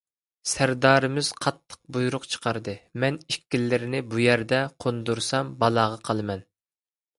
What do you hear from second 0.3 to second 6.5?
سەردارىمىز قاتتىق بۇيرۇق چىقاردى، مەن ئىككىلىرىنى بۇ يەردە قوندۇرسام بالاغا قالىمەن.